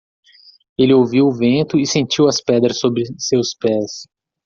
[0.79, 4.07] Ele ouviu o vento e sentiu as pedras sob seus pés.